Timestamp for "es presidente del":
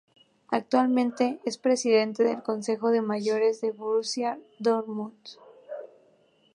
1.45-2.41